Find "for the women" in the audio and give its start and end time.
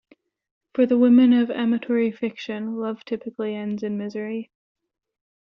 0.73-1.31